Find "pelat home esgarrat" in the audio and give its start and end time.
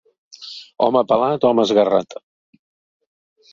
1.11-2.19